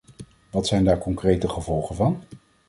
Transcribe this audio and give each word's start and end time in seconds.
Wat 0.51 0.67
zijn 0.67 0.83
daar 0.83 0.97
concreet 0.97 1.41
de 1.41 1.49
gevolgen 1.49 1.95
van? 1.95 2.23